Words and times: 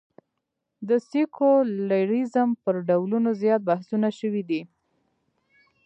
د 0.87 0.89
سیکولریزم 1.09 2.49
پر 2.63 2.75
ډولونو 2.87 3.29
زیات 3.41 3.61
بحثونه 3.69 4.09
شوي 4.19 4.43
دي. 4.49 4.61